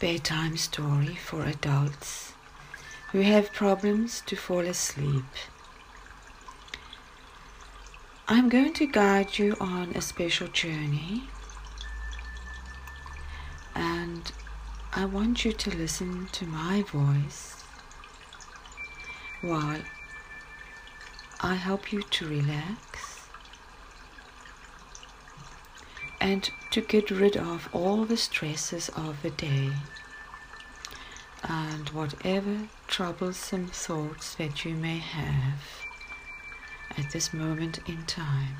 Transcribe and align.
bedtime 0.00 0.56
story 0.56 1.14
for 1.14 1.44
adults. 1.44 2.32
Who 3.12 3.20
have 3.20 3.52
problems 3.52 4.22
to 4.26 4.34
fall 4.34 4.60
asleep. 4.60 5.26
I'm 8.26 8.48
going 8.48 8.72
to 8.74 8.86
guide 8.86 9.38
you 9.38 9.56
on 9.60 9.90
a 9.90 10.00
special 10.00 10.48
journey. 10.48 11.24
And 13.74 14.32
I 14.94 15.04
want 15.04 15.44
you 15.44 15.52
to 15.52 15.76
listen 15.76 16.28
to 16.32 16.46
my 16.46 16.82
voice 16.82 17.62
while 19.42 19.82
I 21.42 21.56
help 21.56 21.92
you 21.92 22.02
to 22.02 22.28
relax 22.28 23.09
and 26.20 26.50
to 26.70 26.80
get 26.80 27.10
rid 27.10 27.36
of 27.36 27.68
all 27.72 28.04
the 28.04 28.16
stresses 28.16 28.88
of 28.90 29.22
the 29.22 29.30
day 29.30 29.70
and 31.42 31.88
whatever 31.90 32.68
troublesome 32.86 33.66
thoughts 33.68 34.34
that 34.34 34.64
you 34.64 34.74
may 34.74 34.98
have 34.98 35.62
at 36.98 37.10
this 37.12 37.32
moment 37.32 37.78
in 37.88 38.04
time. 38.06 38.56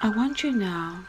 I 0.00 0.10
want 0.10 0.42
you 0.42 0.52
now 0.52 1.04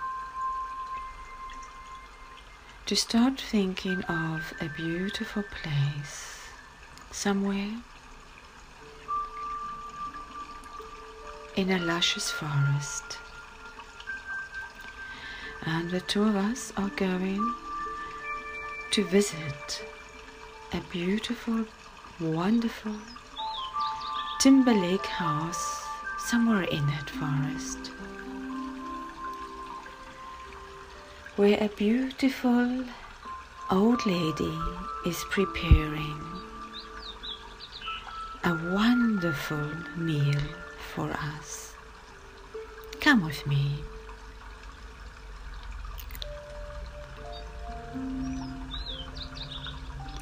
to 2.87 2.95
start 2.95 3.39
thinking 3.39 4.01
of 4.05 4.53
a 4.59 4.67
beautiful 4.75 5.43
place 5.43 6.39
somewhere 7.11 7.71
in 11.55 11.71
a 11.71 11.79
luscious 11.79 12.31
forest. 12.31 13.17
And 15.65 15.91
the 15.91 16.01
two 16.01 16.23
of 16.23 16.35
us 16.35 16.71
are 16.77 16.91
going 16.95 17.55
to 18.91 19.03
visit 19.05 19.83
a 20.73 20.81
beautiful, 20.91 21.65
wonderful 22.19 22.95
Timberlake 24.39 25.05
house 25.05 25.85
somewhere 26.17 26.63
in 26.63 26.85
that 26.87 27.09
forest. 27.09 27.91
where 31.39 31.57
a 31.63 31.69
beautiful 31.69 32.83
old 33.71 34.05
lady 34.05 34.59
is 35.05 35.23
preparing 35.29 36.19
a 38.43 38.53
wonderful 38.73 39.71
meal 39.95 40.41
for 40.99 41.11
us. 41.11 41.73
Come 42.99 43.23
with 43.23 43.47
me. 43.47 43.79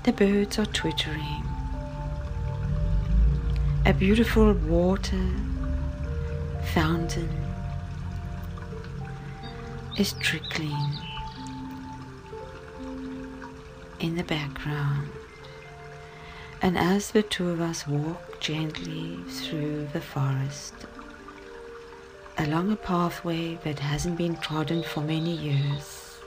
The 0.04 0.12
birds 0.12 0.60
are 0.60 0.68
twittering. 0.68 1.44
A 3.88 3.94
beautiful 3.94 4.54
water 4.54 5.28
fountain 6.76 7.36
is 9.98 10.14
trickling 10.20 10.92
in 14.00 14.16
the 14.16 14.24
background. 14.24 15.17
And 16.62 16.78
as 16.78 17.12
the 17.12 17.22
two 17.22 17.50
of 17.50 17.62
us 17.62 17.88
walk 17.88 18.40
gently 18.40 19.18
through 19.30 19.88
the 19.94 20.02
forest, 20.02 20.74
along 22.38 22.72
a 22.72 22.76
pathway 22.76 23.56
that 23.64 23.80
hasn't 23.80 24.18
been 24.18 24.38
trodden 24.38 24.84
for 24.84 25.02
many 25.02 25.36
years, 25.36 26.18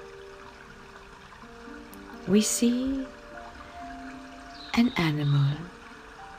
we 2.29 2.41
see 2.41 3.05
an 4.75 4.93
animal 4.97 5.57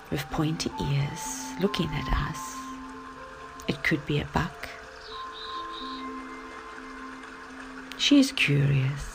with 0.10 0.22
pointy 0.32 0.72
ears 0.82 1.52
looking 1.60 1.90
at 1.90 2.30
us. 2.30 2.56
It 3.68 3.84
could 3.84 4.06
be 4.06 4.20
a 4.20 4.26
buck. 4.34 4.70
She 7.98 8.20
is 8.20 8.32
curious. 8.32 9.11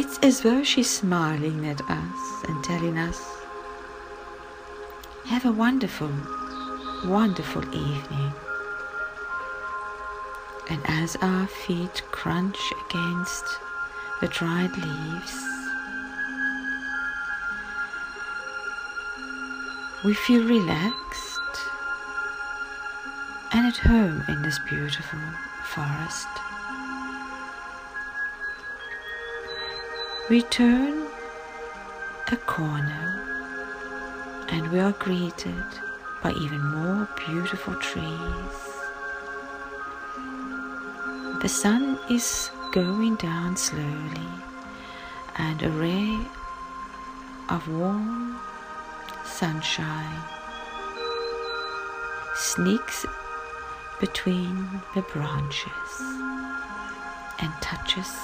It's 0.00 0.16
as 0.20 0.42
though 0.42 0.62
she's 0.62 0.88
smiling 0.88 1.66
at 1.66 1.80
us 1.90 2.44
and 2.46 2.62
telling 2.62 2.96
us, 2.98 3.20
Have 5.24 5.44
a 5.44 5.50
wonderful, 5.50 6.12
wonderful 7.04 7.64
evening. 7.74 8.32
And 10.70 10.80
as 10.84 11.16
our 11.16 11.48
feet 11.48 12.00
crunch 12.12 12.60
against 12.86 13.44
the 14.20 14.28
dried 14.28 14.70
leaves, 14.76 15.36
we 20.04 20.14
feel 20.14 20.44
relaxed 20.44 21.40
and 23.50 23.66
at 23.66 23.78
home 23.78 24.22
in 24.28 24.42
this 24.42 24.60
beautiful 24.60 25.18
forest. 25.64 26.28
We 30.30 30.42
turn 30.42 31.06
a 32.30 32.36
corner 32.36 33.24
and 34.50 34.70
we 34.70 34.78
are 34.78 34.92
greeted 34.92 35.64
by 36.22 36.32
even 36.32 36.60
more 36.60 37.08
beautiful 37.16 37.74
trees. 37.76 38.58
The 41.40 41.48
sun 41.48 41.98
is 42.10 42.50
going 42.72 43.16
down 43.16 43.56
slowly 43.56 44.28
and 45.36 45.62
a 45.62 45.70
ray 45.70 46.18
of 47.48 47.66
warm 47.66 48.38
sunshine 49.24 50.22
sneaks 52.36 53.06
between 53.98 54.68
the 54.94 55.00
branches 55.00 55.90
and 57.38 57.50
touches 57.62 58.14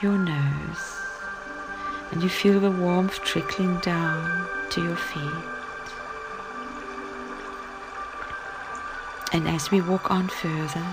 your 0.00 0.16
nose 0.16 1.07
and 2.10 2.22
you 2.22 2.28
feel 2.28 2.58
the 2.60 2.70
warmth 2.70 3.22
trickling 3.22 3.78
down 3.78 4.48
to 4.70 4.82
your 4.82 4.96
feet. 4.96 5.44
And 9.32 9.46
as 9.46 9.70
we 9.70 9.80
walk 9.80 10.10
on 10.10 10.28
further, 10.28 10.86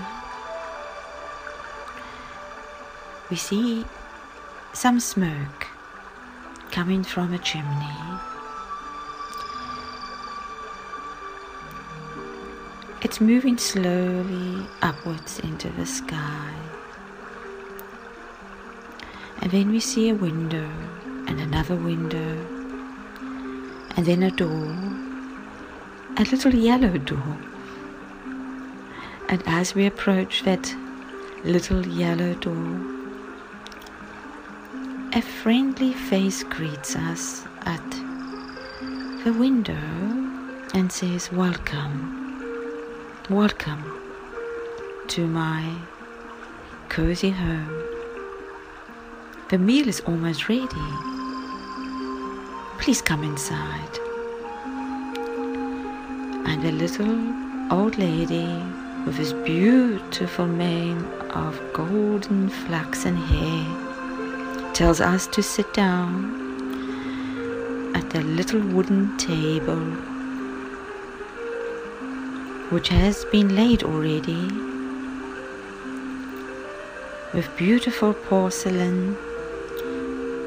we 3.30 3.36
see 3.36 3.84
some 4.72 5.00
smoke 5.00 5.66
coming 6.70 7.02
from 7.02 7.32
a 7.32 7.38
chimney. 7.38 7.96
It's 13.02 13.20
moving 13.20 13.56
slowly 13.56 14.66
upwards 14.82 15.38
into 15.40 15.70
the 15.70 15.86
sky. 15.86 16.52
And 19.40 19.50
then 19.50 19.70
we 19.70 19.80
see 19.80 20.10
a 20.10 20.14
window 20.14 20.68
and 21.26 21.40
another 21.40 21.76
window, 21.76 22.46
and 23.96 24.06
then 24.06 24.22
a 24.22 24.30
door, 24.30 24.76
a 26.16 26.24
little 26.30 26.54
yellow 26.54 26.96
door. 26.98 27.38
And 29.28 29.42
as 29.46 29.74
we 29.74 29.86
approach 29.86 30.44
that 30.44 30.74
little 31.44 31.86
yellow 31.86 32.34
door, 32.34 32.80
a 35.12 35.22
friendly 35.22 35.92
face 35.92 36.42
greets 36.44 36.94
us 36.94 37.44
at 37.62 37.90
the 39.24 39.32
window 39.32 39.74
and 40.74 40.92
says, 40.92 41.32
Welcome, 41.32 42.44
welcome 43.28 43.82
to 45.08 45.26
my 45.26 45.74
cozy 46.88 47.30
home. 47.30 47.82
The 49.48 49.58
meal 49.58 49.88
is 49.88 50.00
almost 50.00 50.48
ready. 50.48 51.15
Please 52.78 53.02
come 53.02 53.24
inside. 53.24 53.98
And 56.46 56.62
the 56.62 56.72
little 56.72 57.16
old 57.72 57.98
lady 57.98 58.46
with 59.04 59.16
this 59.16 59.32
beautiful 59.32 60.46
mane 60.46 61.04
of 61.30 61.60
golden 61.72 62.48
flaxen 62.48 63.16
hair 63.16 64.72
tells 64.72 65.00
us 65.00 65.26
to 65.28 65.42
sit 65.42 65.72
down 65.74 66.46
at 67.96 68.10
the 68.10 68.20
little 68.20 68.60
wooden 68.60 69.16
table 69.16 69.84
which 72.70 72.88
has 72.88 73.24
been 73.26 73.54
laid 73.54 73.82
already 73.82 74.48
with 77.32 77.48
beautiful 77.56 78.12
porcelain 78.12 79.16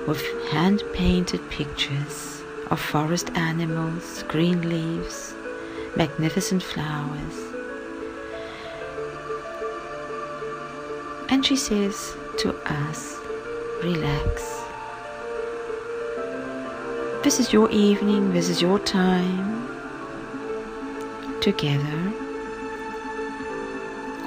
with 0.07 0.21
hand 0.51 0.83
painted 0.93 1.41
pictures 1.49 2.43
of 2.67 2.79
forest 2.79 3.29
animals, 3.35 4.23
green 4.27 4.67
leaves, 4.69 5.33
magnificent 5.95 6.63
flowers. 6.63 7.35
And 11.29 11.45
she 11.45 11.55
says 11.55 12.15
to 12.39 12.55
us, 12.65 13.17
relax. 13.83 14.63
This 17.23 17.39
is 17.39 17.51
your 17.53 17.69
evening, 17.69 18.33
this 18.33 18.49
is 18.49 18.61
your 18.61 18.79
time 18.79 19.67
together. 21.41 22.13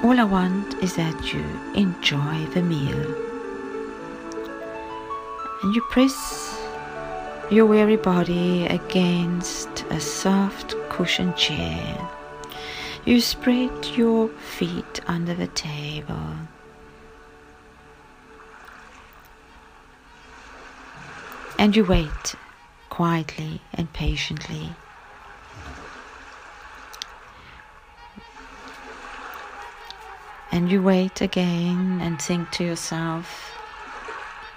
All 0.03 0.19
I 0.19 0.23
want 0.23 0.75
is 0.83 0.95
that 0.95 1.33
you 1.33 1.43
enjoy 1.75 2.45
the 2.53 2.61
meal. 2.61 3.32
And 5.63 5.73
you 5.73 5.81
press 5.83 6.61
your 7.49 7.65
weary 7.65 7.95
body 7.95 8.65
against 8.65 9.85
a 9.89 9.99
soft 9.99 10.75
cushioned 10.89 11.37
chair. 11.37 12.09
You 13.05 13.21
spread 13.21 13.85
your 13.95 14.27
feet 14.27 14.99
under 15.07 15.33
the 15.33 15.47
table. 15.47 16.35
And 21.57 21.73
you 21.77 21.85
wait 21.85 22.35
quietly 22.89 23.61
and 23.73 23.91
patiently. 23.93 24.69
And 30.51 30.69
you 30.69 30.83
wait 30.83 31.21
again 31.21 32.01
and 32.01 32.21
think 32.21 32.51
to 32.51 32.65
yourself, 32.65 33.52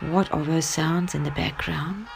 what 0.01 0.33
are 0.33 0.45
those 0.45 0.67
sounds 0.67 1.15
in 1.15 1.25
the 1.25 1.31
background? 1.31 2.07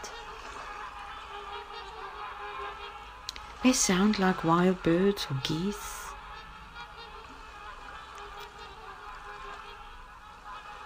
They 3.62 3.72
sound 3.72 4.18
like 4.18 4.44
wild 4.44 4.82
birds 4.82 5.26
or 5.30 5.36
geese. 5.42 6.06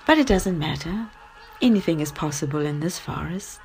But 0.07 0.19
it 0.19 0.27
doesn't 0.27 0.59
matter. 0.59 1.09
Anything 1.63 2.01
is 2.01 2.13
possible 2.13 2.61
in 2.61 2.81
this 2.81 2.99
forest. 2.99 3.61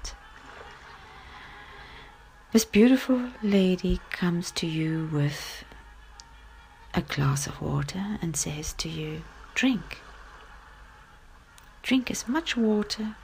This 2.52 2.66
beautiful 2.66 3.30
lady 3.44 4.00
comes 4.10 4.52
to 4.52 4.66
you 4.66 5.10
with 5.12 5.64
a 6.94 7.02
glass 7.02 7.46
of 7.46 7.62
water 7.62 8.18
and 8.22 8.36
says 8.36 8.74
to 8.74 8.90
you, 8.90 9.22
Drink. 9.54 10.00
Drink 11.82 12.12
as 12.12 12.28
much 12.28 12.56
water 12.56 13.16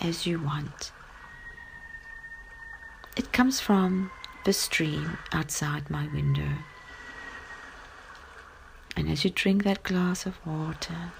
as 0.00 0.26
you 0.26 0.40
want. 0.40 0.92
It 3.16 3.32
comes 3.32 3.60
from 3.60 4.10
the 4.44 4.52
stream 4.52 5.18
outside 5.32 5.90
my 5.90 6.06
window. 6.08 6.48
And 8.96 9.08
as 9.08 9.24
you 9.24 9.30
drink 9.30 9.64
that 9.64 9.82
glass 9.82 10.26
of 10.26 10.44
water 10.46 11.12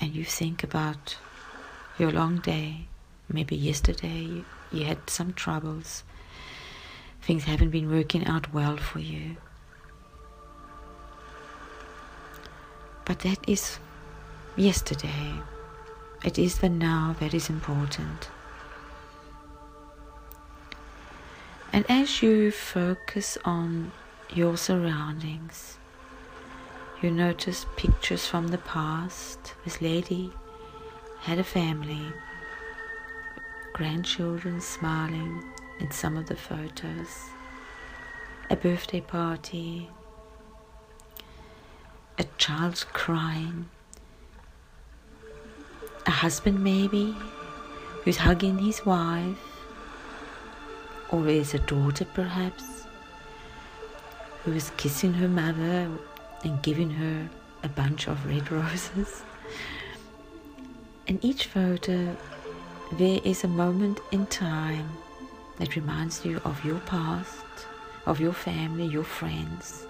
and 0.00 0.14
you 0.14 0.24
think 0.24 0.64
about 0.64 1.16
your 1.98 2.10
long 2.10 2.38
day, 2.38 2.86
maybe 3.28 3.54
yesterday 3.56 4.44
you, 4.72 4.84
had 4.84 5.10
some 5.10 5.32
troubles, 5.32 6.04
things 7.22 7.44
haven't 7.44 7.70
been 7.70 7.90
working 7.90 8.26
out 8.26 8.52
well 8.52 8.76
for 8.76 9.00
you. 9.00 9.36
But 13.04 13.20
that 13.20 13.48
is 13.48 13.78
yesterday. 14.58 15.32
It 16.24 16.36
is 16.36 16.58
the 16.58 16.68
now 16.68 17.14
that 17.20 17.32
is 17.32 17.48
important. 17.48 18.28
And 21.72 21.84
as 21.88 22.22
you 22.22 22.50
focus 22.50 23.38
on 23.44 23.92
your 24.34 24.56
surroundings, 24.56 25.78
you 27.00 27.10
notice 27.12 27.66
pictures 27.76 28.26
from 28.26 28.48
the 28.48 28.58
past. 28.58 29.54
This 29.64 29.80
lady 29.80 30.32
had 31.20 31.38
a 31.38 31.44
family, 31.44 32.12
grandchildren 33.74 34.60
smiling 34.60 35.44
in 35.78 35.92
some 35.92 36.16
of 36.16 36.26
the 36.26 36.36
photos, 36.36 37.30
a 38.50 38.56
birthday 38.56 39.00
party, 39.00 39.88
a 42.18 42.24
child 42.38 42.84
crying, 42.92 43.68
a 46.08 46.10
husband 46.10 46.64
maybe 46.64 47.14
who's 48.02 48.16
hugging 48.16 48.56
his 48.56 48.84
wife, 48.86 49.36
or 51.10 51.28
is 51.28 51.52
a 51.52 51.58
daughter 51.58 52.06
perhaps 52.06 52.86
who 54.42 54.52
is 54.52 54.72
kissing 54.78 55.12
her 55.12 55.28
mother 55.28 55.90
and 56.44 56.62
giving 56.62 56.88
her 56.88 57.28
a 57.62 57.68
bunch 57.68 58.08
of 58.08 58.24
red 58.26 58.50
roses. 58.60 59.22
In 61.06 61.18
each 61.20 61.44
photo, 61.44 62.16
there 62.92 63.20
is 63.22 63.44
a 63.44 63.48
moment 63.48 64.00
in 64.10 64.24
time 64.26 64.88
that 65.58 65.76
reminds 65.76 66.24
you 66.24 66.40
of 66.42 66.64
your 66.64 66.80
past, 66.80 67.44
of 68.06 68.18
your 68.18 68.32
family, 68.32 68.86
your 68.86 69.04
friends. 69.04 69.86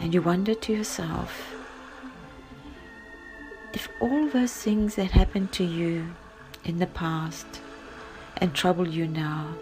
And 0.00 0.12
you 0.12 0.20
wonder 0.20 0.54
to 0.54 0.72
yourself 0.72 1.59
if 3.72 3.88
all 4.00 4.28
those 4.28 4.52
things 4.52 4.96
that 4.96 5.10
happened 5.12 5.52
to 5.52 5.64
you 5.64 6.06
in 6.64 6.78
the 6.78 6.86
past 6.86 7.46
and 8.38 8.54
trouble 8.54 8.88
you 8.88 9.06
now, 9.06 9.54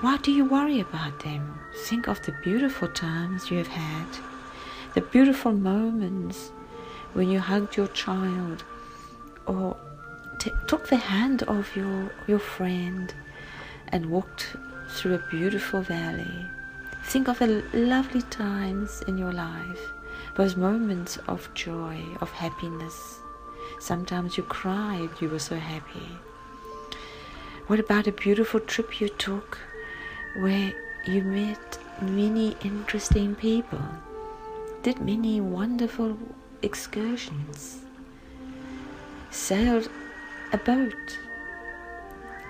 why 0.00 0.16
do 0.18 0.32
you 0.32 0.44
worry 0.44 0.80
about 0.80 1.22
them? 1.24 1.58
Think 1.84 2.08
of 2.08 2.22
the 2.22 2.32
beautiful 2.42 2.88
times 2.88 3.50
you 3.50 3.58
have 3.58 3.68
had, 3.68 4.06
the 4.94 5.02
beautiful 5.02 5.52
moments 5.52 6.52
when 7.12 7.30
you 7.30 7.38
hugged 7.40 7.76
your 7.76 7.88
child 7.88 8.64
or 9.46 9.76
t- 10.38 10.52
took 10.66 10.88
the 10.88 10.96
hand 10.96 11.42
of 11.44 11.74
your, 11.76 12.10
your 12.26 12.38
friend 12.38 13.12
and 13.88 14.06
walked 14.06 14.56
through 14.88 15.14
a 15.14 15.30
beautiful 15.30 15.82
valley. 15.82 16.46
Think 17.04 17.28
of 17.28 17.38
the 17.38 17.62
lovely 17.72 18.22
times 18.22 19.02
in 19.08 19.18
your 19.18 19.32
life, 19.32 19.92
those 20.40 20.56
moments 20.56 21.18
of 21.28 21.52
joy, 21.52 22.02
of 22.22 22.30
happiness. 22.30 23.18
Sometimes 23.78 24.38
you 24.38 24.42
cried, 24.42 25.10
you 25.20 25.28
were 25.28 25.38
so 25.38 25.56
happy. 25.56 26.08
What 27.66 27.78
about 27.78 28.06
a 28.06 28.12
beautiful 28.12 28.58
trip 28.58 29.02
you 29.02 29.10
took 29.10 29.58
where 30.38 30.72
you 31.06 31.20
met 31.20 31.78
many 32.00 32.56
interesting 32.64 33.34
people, 33.34 33.82
did 34.82 34.98
many 35.02 35.42
wonderful 35.42 36.16
excursions, 36.62 37.82
sailed 39.30 39.90
a 40.54 40.56
boat, 40.56 41.18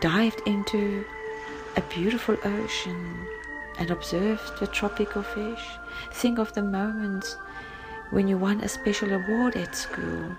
dived 0.00 0.40
into 0.46 1.04
a 1.76 1.80
beautiful 1.92 2.36
ocean 2.44 3.26
and 3.80 3.90
observed 3.90 4.60
the 4.60 4.68
tropical 4.68 5.24
fish. 5.24 5.64
Think 6.12 6.38
of 6.38 6.52
the 6.52 6.62
moments 6.62 7.36
when 8.10 8.28
you 8.28 8.36
won 8.36 8.60
a 8.60 8.68
special 8.68 9.12
award 9.12 9.56
at 9.56 9.74
school 9.74 10.34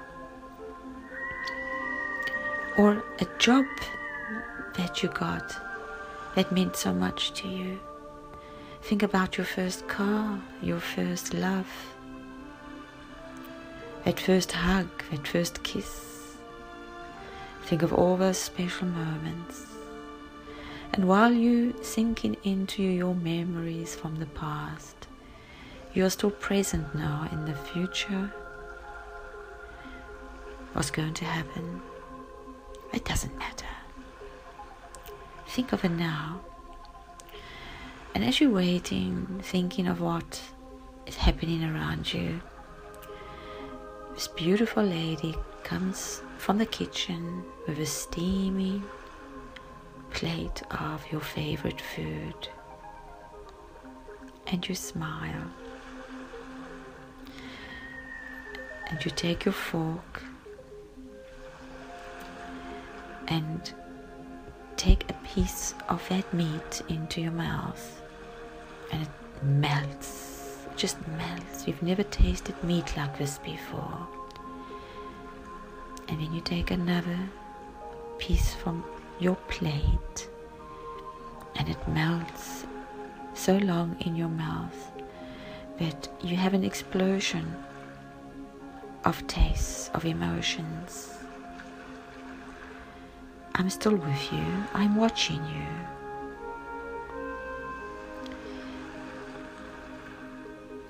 or 2.78 3.04
a 3.20 3.26
job 3.40 3.66
that 4.76 5.02
you 5.02 5.10
got 5.10 5.56
that 6.36 6.52
meant 6.52 6.76
so 6.76 6.94
much 6.94 7.34
to 7.34 7.48
you. 7.48 7.80
Think 8.84 9.04
about 9.04 9.38
your 9.38 9.46
first 9.46 9.88
car, 9.88 10.42
your 10.62 10.80
first 10.80 11.34
love, 11.34 11.68
that 14.06 14.20
first 14.20 14.52
hug, 14.52 14.88
that 15.12 15.28
first 15.28 15.64
kiss. 15.64 16.38
Think 17.66 17.84
of 17.84 17.94
all 17.94 18.18
those 18.18 18.38
special 18.38 18.88
moments. 18.88 19.66
And 20.94 21.08
while 21.08 21.32
you 21.32 21.76
sinking 21.84 22.38
into 22.44 22.84
your 22.84 23.16
memories 23.16 23.96
from 23.96 24.18
the 24.18 24.26
past, 24.26 25.01
you 25.94 26.06
are 26.06 26.10
still 26.10 26.32
present 26.32 26.96
now 26.96 27.28
in 27.32 27.46
the 27.46 27.54
future. 27.54 28.32
What's 30.74 30.92
going 30.92 31.14
to 31.16 31.26
happen? 31.26 31.82
It 32.94 33.04
doesn't 33.04 33.38
matter. 33.38 33.66
Think 35.48 35.74
of 35.74 35.84
it 35.84 35.92
now. 35.92 36.42
And 38.16 38.24
as 38.24 38.40
you're 38.40 38.52
waiting, 38.52 39.42
thinking 39.44 39.88
of 39.88 40.00
what 40.00 40.42
is 41.06 41.16
happening 41.16 41.64
around 41.64 42.14
you, 42.14 42.42
this 44.14 44.28
beautiful 44.30 44.84
lady 44.84 45.36
comes 45.64 46.22
from 46.38 46.58
the 46.58 46.66
kitchen 46.66 47.44
with 47.68 47.80
a 47.80 47.86
steaming 47.86 48.84
plate 50.12 50.62
of 50.72 51.04
your 51.12 51.22
favorite 51.22 51.82
food. 51.82 52.48
And 54.48 54.68
you 54.68 54.76
smile. 54.76 55.48
And 58.92 59.04
you 59.04 59.12
take 59.12 59.46
your 59.46 59.54
fork 59.54 60.22
and 63.28 63.74
take 64.78 65.10
a 65.10 65.14
piece 65.26 65.74
of 65.90 66.08
that 66.10 66.32
meat 66.34 66.82
into 66.90 67.22
your 67.22 67.32
mouth 67.32 68.02
and 68.92 69.02
it 69.04 69.10
melts 69.44 70.32
just 70.76 70.98
melts. 71.10 71.68
You've 71.68 71.84
never 71.84 72.04
tasted 72.04 72.56
meat 72.64 72.98
like 72.98 73.16
this 73.18 73.38
before. 73.40 74.08
And 76.08 76.20
then 76.20 76.34
you 76.34 76.42
take 76.42 76.72
another 76.72 77.20
piece 78.18 78.54
from 78.56 78.84
your 79.20 79.36
plate 79.48 80.30
and 81.56 81.70
it 81.70 81.88
melts 81.88 82.66
so 83.36 83.58
long 83.58 83.96
in 84.02 84.16
your 84.16 84.30
mouth 84.30 84.92
that 85.78 86.10
you 86.24 86.36
have 86.36 86.54
an 86.56 86.64
explosion 86.64 87.56
of 89.04 89.26
tastes, 89.28 89.90
of 89.94 90.06
emotions. 90.06 91.18
I'm 93.56 93.70
still 93.70 93.96
with 93.96 94.34
you, 94.34 94.46
I'm 94.74 94.96
watching 94.96 95.44
you. 95.46 95.68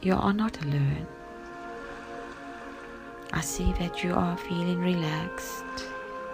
You 0.01 0.15
are 0.15 0.33
not 0.33 0.61
alone. 0.63 1.07
I 3.33 3.41
see 3.41 3.71
that 3.73 4.03
you 4.03 4.13
are 4.13 4.35
feeling 4.37 4.79
relaxed, 4.79 5.63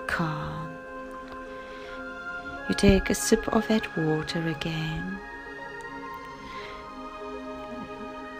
calm. 0.08 0.70
You 2.70 2.76
take 2.76 3.10
a 3.10 3.16
sip 3.16 3.48
of 3.50 3.68
that 3.68 3.98
water 3.98 4.48
again. 4.48 5.20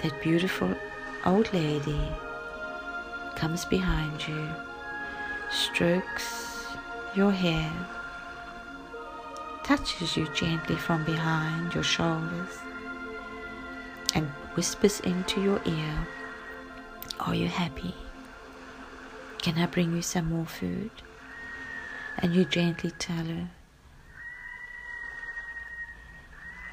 That 0.02 0.22
beautiful 0.22 0.74
old 1.26 1.54
lady 1.54 2.00
comes 3.38 3.66
behind 3.66 4.28
you, 4.28 4.50
strokes 5.52 6.66
your 7.16 7.32
hair, 7.32 7.72
touches 9.64 10.18
you 10.18 10.28
gently 10.34 10.76
from 10.76 11.04
behind 11.06 11.72
your 11.76 11.84
shoulders, 11.84 12.58
and 14.16 14.26
whispers 14.56 15.02
into 15.02 15.40
your 15.40 15.62
ear, 15.66 16.08
Are 17.20 17.36
you 17.36 17.48
happy? 17.48 17.94
Can 19.38 19.60
I 19.60 19.68
bring 19.68 19.96
you 19.96 20.02
some 20.02 20.30
more 20.30 20.48
food? 20.48 20.90
And 22.18 22.34
you 22.34 22.44
gently 22.44 22.90
tell 22.98 23.26
her, 23.26 23.50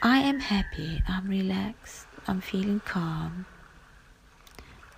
I 0.02 0.18
am 0.21 0.40
happy, 0.40 1.02
I'm 1.06 1.28
relaxed, 1.28 2.06
I'm 2.26 2.40
feeling 2.40 2.80
calm. 2.87 3.44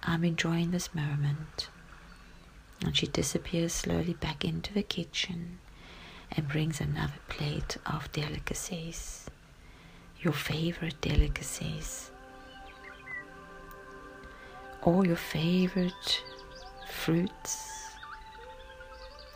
I'm 0.08 0.25
enjoying 0.25 0.70
this 0.70 0.94
moment. 0.94 1.68
And 2.84 2.96
she 2.96 3.08
disappears 3.08 3.72
slowly 3.72 4.14
back 4.14 4.44
into 4.44 4.72
the 4.72 4.84
kitchen 4.84 5.58
and 6.30 6.46
brings 6.46 6.80
another 6.80 7.18
plate 7.28 7.76
of 7.86 8.12
delicacies, 8.12 9.28
your 10.20 10.32
favorite 10.32 11.00
delicacies, 11.00 12.10
all 14.82 15.04
your 15.04 15.16
favorite 15.16 16.22
fruits, 16.88 17.68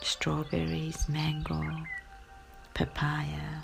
strawberries, 0.02 1.08
mango, 1.08 1.82
papaya, 2.74 3.62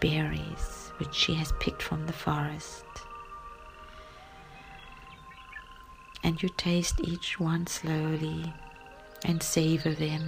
berries, 0.00 0.92
which 0.98 1.14
she 1.14 1.34
has 1.34 1.52
picked 1.58 1.82
from 1.82 2.06
the 2.06 2.12
forest 2.12 2.84
and 6.22 6.42
you 6.42 6.48
taste 6.56 7.00
each 7.02 7.40
one 7.40 7.66
slowly 7.66 8.52
and 9.24 9.42
savor 9.42 9.92
them 9.92 10.22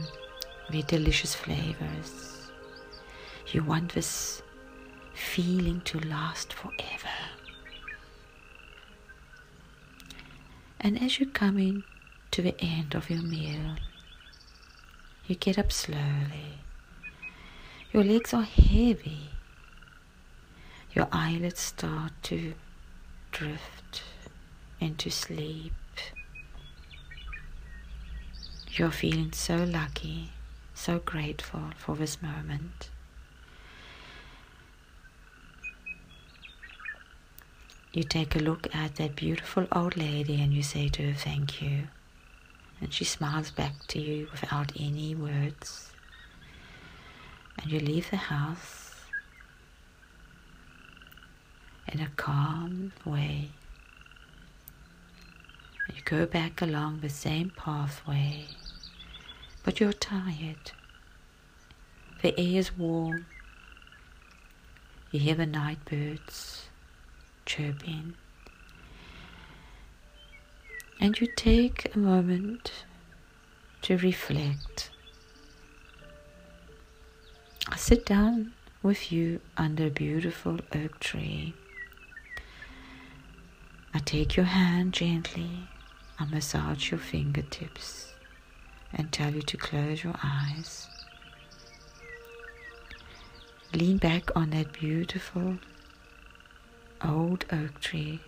with 0.70 0.86
delicious 0.86 1.34
flavors. 1.34 2.50
You 3.48 3.62
want 3.62 3.92
this 3.92 4.42
feeling 5.14 5.80
to 5.82 5.98
last 6.00 6.52
forever. 6.52 7.08
And 10.80 11.00
as 11.00 11.20
you 11.20 11.26
come 11.26 11.58
in 11.58 11.84
to 12.32 12.42
the 12.42 12.56
end 12.60 12.94
of 12.94 13.10
your 13.10 13.22
meal, 13.22 13.76
you 15.26 15.36
get 15.36 15.58
up 15.58 15.70
slowly. 15.70 16.58
Your 17.92 18.02
legs 18.02 18.32
are 18.34 18.42
heavy. 18.42 19.30
Your 20.94 21.08
eyelids 21.12 21.60
start 21.60 22.12
to 22.24 22.54
drift 23.30 24.02
into 24.80 25.10
sleep. 25.10 25.72
You're 28.74 28.90
feeling 28.90 29.32
so 29.32 29.56
lucky, 29.64 30.30
so 30.72 30.98
grateful 30.98 31.72
for 31.76 31.94
this 31.94 32.22
moment. 32.22 32.88
You 37.92 38.02
take 38.02 38.34
a 38.34 38.38
look 38.38 38.74
at 38.74 38.94
that 38.94 39.14
beautiful 39.14 39.66
old 39.72 39.98
lady 39.98 40.40
and 40.40 40.54
you 40.54 40.62
say 40.62 40.88
to 40.88 41.02
her, 41.02 41.12
Thank 41.12 41.60
you. 41.60 41.88
And 42.80 42.94
she 42.94 43.04
smiles 43.04 43.50
back 43.50 43.74
to 43.88 44.00
you 44.00 44.28
without 44.32 44.72
any 44.80 45.14
words. 45.14 45.90
And 47.58 47.70
you 47.70 47.78
leave 47.78 48.08
the 48.08 48.16
house 48.16 48.94
in 51.88 52.00
a 52.00 52.08
calm 52.16 52.94
way. 53.04 53.50
You 55.94 56.00
go 56.06 56.24
back 56.24 56.62
along 56.62 57.00
the 57.00 57.10
same 57.10 57.50
pathway 57.54 58.46
but 59.62 59.80
you're 59.80 59.92
tired. 59.92 60.72
The 62.22 62.38
air 62.38 62.58
is 62.58 62.76
warm. 62.76 63.26
You 65.10 65.20
hear 65.20 65.34
the 65.34 65.46
night 65.46 65.84
birds 65.84 66.68
chirping. 67.44 68.14
And 71.00 71.20
you 71.20 71.26
take 71.36 71.94
a 71.94 71.98
moment 71.98 72.84
to 73.82 73.96
reflect. 73.98 74.90
I 77.68 77.76
sit 77.76 78.06
down 78.06 78.52
with 78.82 79.12
you 79.12 79.40
under 79.56 79.86
a 79.86 79.90
beautiful 79.90 80.58
oak 80.74 81.00
tree. 81.00 81.54
I 83.94 83.98
take 83.98 84.36
your 84.36 84.46
hand 84.46 84.92
gently. 84.92 85.68
I 86.18 86.24
massage 86.26 86.90
your 86.90 87.00
fingertips 87.00 88.11
and 88.94 89.10
tell 89.12 89.34
you 89.34 89.42
to 89.42 89.56
close 89.56 90.04
your 90.04 90.14
eyes. 90.22 90.88
Lean 93.74 93.96
back 93.96 94.34
on 94.36 94.50
that 94.50 94.72
beautiful 94.72 95.56
old 97.04 97.44
oak 97.52 97.80
tree. 97.80 98.20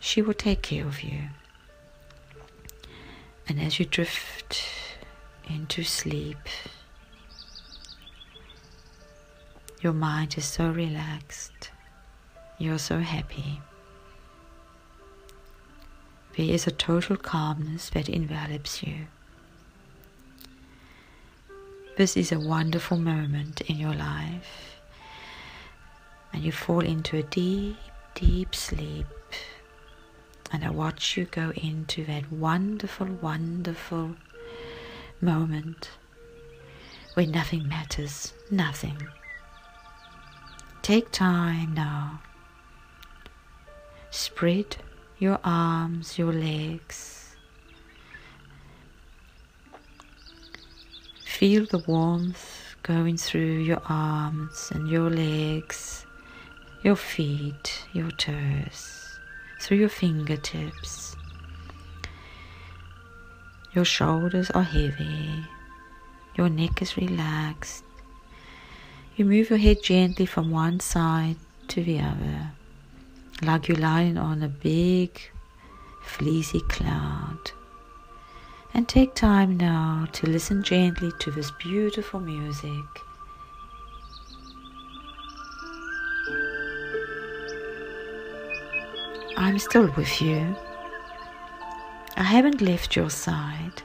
She 0.00 0.22
will 0.22 0.34
take 0.34 0.62
care 0.62 0.86
of 0.86 1.02
you. 1.02 1.28
And 3.48 3.60
as 3.60 3.78
you 3.78 3.84
drift 3.84 4.64
into 5.48 5.82
sleep, 5.82 6.38
your 9.80 9.92
mind 9.92 10.38
is 10.38 10.44
so 10.44 10.70
relaxed, 10.70 11.70
you're 12.58 12.78
so 12.78 13.00
happy. 13.00 13.60
There 16.36 16.50
is 16.50 16.66
a 16.66 16.70
total 16.70 17.16
calmness 17.16 17.90
that 17.90 18.08
envelops 18.08 18.82
you. 18.82 19.06
This 21.98 22.16
is 22.16 22.32
a 22.32 22.40
wonderful 22.40 22.96
moment 22.96 23.60
in 23.62 23.76
your 23.76 23.92
life, 23.92 24.80
and 26.32 26.42
you 26.42 26.50
fall 26.50 26.80
into 26.80 27.18
a 27.18 27.22
deep, 27.22 27.76
deep 28.14 28.54
sleep. 28.54 29.06
And 30.50 30.64
I 30.64 30.70
watch 30.70 31.18
you 31.18 31.26
go 31.26 31.52
into 31.54 32.04
that 32.06 32.32
wonderful, 32.32 33.08
wonderful 33.20 34.16
moment 35.20 35.90
where 37.12 37.26
nothing 37.26 37.68
matters, 37.68 38.32
nothing. 38.50 38.96
Take 40.80 41.10
time 41.12 41.74
now. 41.74 42.22
Spread 44.10 44.76
your 45.22 45.38
arms, 45.44 46.18
your 46.18 46.32
legs. 46.32 47.36
Feel 51.24 51.64
the 51.66 51.78
warmth 51.86 52.74
going 52.82 53.16
through 53.16 53.58
your 53.70 53.80
arms 53.88 54.72
and 54.74 54.88
your 54.88 55.08
legs, 55.08 56.04
your 56.82 56.96
feet, 56.96 57.86
your 57.92 58.10
toes, 58.10 59.16
through 59.60 59.76
your 59.76 59.88
fingertips. 59.88 61.14
Your 63.74 63.84
shoulders 63.84 64.50
are 64.50 64.64
heavy, 64.64 65.44
your 66.36 66.48
neck 66.48 66.82
is 66.82 66.96
relaxed. 66.96 67.84
You 69.14 69.24
move 69.24 69.50
your 69.50 69.60
head 69.60 69.84
gently 69.84 70.26
from 70.26 70.50
one 70.50 70.80
side 70.80 71.36
to 71.68 71.84
the 71.84 72.00
other 72.00 72.50
like 73.44 73.68
you're 73.68 73.78
lying 73.78 74.16
on 74.16 74.42
a 74.42 74.48
big 74.48 75.20
fleecy 76.02 76.60
cloud. 76.68 77.50
And 78.74 78.88
take 78.88 79.14
time 79.14 79.56
now 79.56 80.06
to 80.12 80.26
listen 80.26 80.62
gently 80.62 81.12
to 81.20 81.30
this 81.30 81.50
beautiful 81.62 82.20
music. 82.20 82.84
I'm 89.36 89.58
still 89.58 89.92
with 89.96 90.22
you. 90.22 90.56
I 92.16 92.22
haven't 92.22 92.60
left 92.60 92.94
your 92.96 93.10
side. 93.10 93.82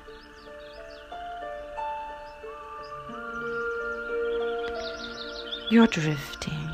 You're 5.70 5.88
drifting, 5.88 6.70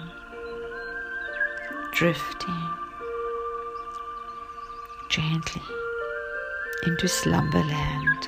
drifting 2.04 2.70
gently 5.08 5.62
into 6.86 7.08
slumberland. 7.08 8.28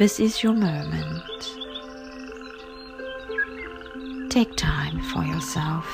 This 0.00 0.18
is 0.18 0.42
your 0.42 0.54
moment. 0.54 1.56
Take 4.28 4.56
time 4.56 5.00
for 5.02 5.22
yourself. 5.22 5.86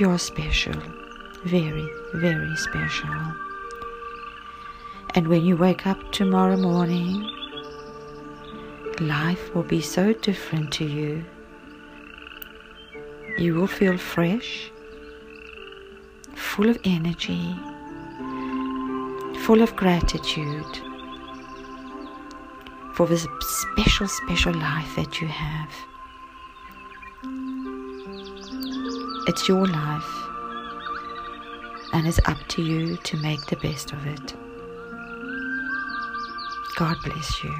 You're 0.00 0.18
special, 0.18 0.82
very, 1.44 1.88
very 2.14 2.56
special. 2.56 3.14
And 5.14 5.28
when 5.28 5.44
you 5.44 5.56
wake 5.56 5.86
up 5.86 6.10
tomorrow 6.10 6.56
morning, 6.56 7.39
life 9.00 9.54
will 9.54 9.62
be 9.62 9.80
so 9.80 10.12
different 10.12 10.72
to 10.72 10.84
you. 10.84 11.24
You 13.38 13.54
will 13.54 13.66
feel 13.66 13.96
fresh, 13.96 14.70
full 16.34 16.68
of 16.68 16.78
energy, 16.84 17.54
full 19.44 19.62
of 19.62 19.74
gratitude 19.76 20.78
for 22.94 23.06
this 23.06 23.26
special, 23.40 24.06
special 24.06 24.52
life 24.52 24.94
that 24.96 25.20
you 25.20 25.28
have. 25.28 25.70
It's 29.26 29.48
your 29.48 29.66
life, 29.66 30.28
and 31.94 32.06
it's 32.06 32.20
up 32.26 32.38
to 32.48 32.62
you 32.62 32.96
to 32.98 33.16
make 33.18 33.44
the 33.46 33.56
best 33.56 33.92
of 33.92 34.06
it. 34.06 34.34
God 36.76 36.96
bless 37.04 37.42
you. 37.42 37.54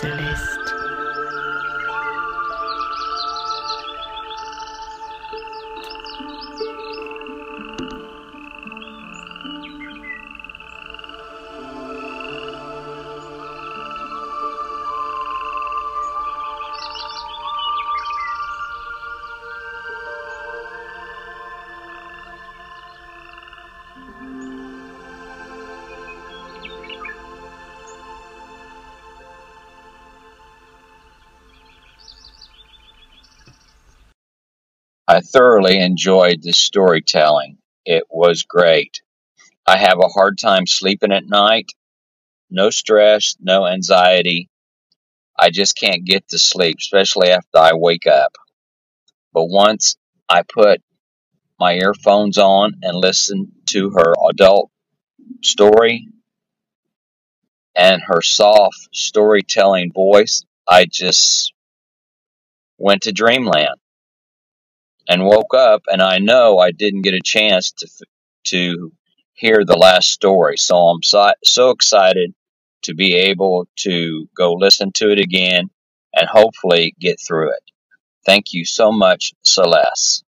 Celeste. 0.00 0.57
I 35.18 35.20
thoroughly 35.20 35.80
enjoyed 35.80 36.42
the 36.44 36.52
storytelling. 36.52 37.58
It 37.84 38.04
was 38.08 38.44
great. 38.44 39.02
I 39.66 39.76
have 39.76 39.98
a 39.98 40.06
hard 40.06 40.38
time 40.38 40.64
sleeping 40.64 41.10
at 41.10 41.26
night. 41.26 41.72
No 42.50 42.70
stress, 42.70 43.34
no 43.40 43.66
anxiety. 43.66 44.48
I 45.36 45.50
just 45.50 45.76
can't 45.76 46.04
get 46.04 46.28
to 46.28 46.38
sleep, 46.38 46.76
especially 46.78 47.30
after 47.30 47.58
I 47.58 47.72
wake 47.74 48.06
up. 48.06 48.30
But 49.32 49.46
once 49.46 49.96
I 50.28 50.42
put 50.42 50.84
my 51.58 51.74
earphones 51.74 52.38
on 52.38 52.74
and 52.82 52.96
listen 52.96 53.50
to 53.66 53.90
her 53.90 54.14
adult 54.30 54.70
story 55.42 56.06
and 57.74 58.00
her 58.06 58.22
soft 58.22 58.88
storytelling 58.92 59.90
voice, 59.92 60.44
I 60.68 60.84
just 60.84 61.52
went 62.78 63.02
to 63.02 63.10
dreamland 63.10 63.80
and 65.08 65.24
woke 65.24 65.54
up 65.54 65.82
and 65.88 66.02
I 66.02 66.18
know 66.18 66.58
I 66.58 66.70
didn't 66.70 67.02
get 67.02 67.14
a 67.14 67.20
chance 67.24 67.72
to 67.72 67.88
to 68.44 68.92
hear 69.32 69.64
the 69.64 69.76
last 69.76 70.08
story. 70.08 70.56
So 70.56 70.76
I'm 70.76 71.02
so, 71.02 71.30
so 71.44 71.70
excited 71.70 72.34
to 72.82 72.94
be 72.94 73.14
able 73.14 73.68
to 73.80 74.28
go 74.36 74.52
listen 74.52 74.92
to 74.94 75.10
it 75.10 75.18
again 75.18 75.70
and 76.14 76.28
hopefully 76.28 76.94
get 77.00 77.20
through 77.20 77.50
it. 77.50 77.62
Thank 78.26 78.52
you 78.52 78.64
so 78.64 78.92
much, 78.92 79.32
Celeste. 79.42 80.24